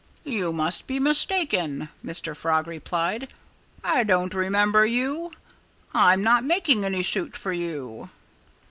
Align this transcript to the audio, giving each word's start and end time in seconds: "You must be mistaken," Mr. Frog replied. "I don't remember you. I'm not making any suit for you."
"You 0.25 0.51
must 0.51 0.87
be 0.87 0.99
mistaken," 0.99 1.89
Mr. 2.03 2.35
Frog 2.35 2.65
replied. 2.65 3.27
"I 3.83 4.03
don't 4.03 4.33
remember 4.33 4.83
you. 4.83 5.31
I'm 5.93 6.23
not 6.23 6.43
making 6.43 6.83
any 6.83 7.03
suit 7.03 7.35
for 7.37 7.53
you." 7.53 8.09